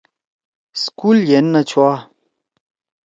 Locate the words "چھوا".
1.69-1.91